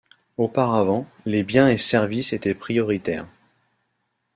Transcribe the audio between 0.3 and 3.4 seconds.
Auparavant, les biens et services étaient prioritaires.